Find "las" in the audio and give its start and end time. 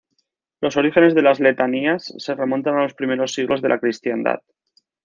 1.21-1.39